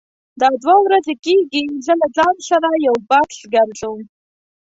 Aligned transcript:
دا 0.41 0.49
دوه 0.63 0.77
ورځې 0.85 1.13
کېږي 1.25 1.63
زه 1.85 1.93
له 2.01 2.07
ځان 2.17 2.35
سره 2.49 2.69
یو 2.85 2.95
بکس 3.09 3.37
ګرځوم. 3.53 4.01